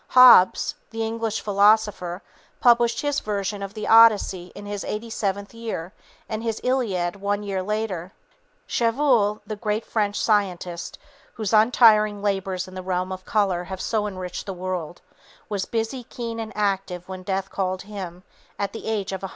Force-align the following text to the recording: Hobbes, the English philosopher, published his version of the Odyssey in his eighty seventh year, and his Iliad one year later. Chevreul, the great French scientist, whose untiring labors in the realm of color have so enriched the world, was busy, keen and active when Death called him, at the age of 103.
Hobbes, 0.07 0.73
the 0.89 1.03
English 1.05 1.41
philosopher, 1.41 2.23
published 2.59 3.01
his 3.01 3.19
version 3.19 3.61
of 3.61 3.75
the 3.75 3.87
Odyssey 3.87 4.51
in 4.55 4.65
his 4.65 4.83
eighty 4.83 5.11
seventh 5.11 5.53
year, 5.53 5.93
and 6.27 6.41
his 6.41 6.59
Iliad 6.63 7.17
one 7.17 7.43
year 7.43 7.61
later. 7.61 8.11
Chevreul, 8.67 9.41
the 9.45 9.55
great 9.55 9.85
French 9.85 10.19
scientist, 10.19 10.97
whose 11.33 11.53
untiring 11.53 12.23
labors 12.23 12.67
in 12.67 12.73
the 12.73 12.81
realm 12.81 13.11
of 13.11 13.25
color 13.25 13.65
have 13.65 13.79
so 13.79 14.07
enriched 14.07 14.47
the 14.47 14.53
world, 14.55 15.01
was 15.49 15.65
busy, 15.65 16.03
keen 16.03 16.39
and 16.39 16.51
active 16.57 17.07
when 17.07 17.21
Death 17.21 17.51
called 17.51 17.83
him, 17.83 18.23
at 18.57 18.73
the 18.73 18.87
age 18.87 19.11
of 19.11 19.21
103. 19.21 19.29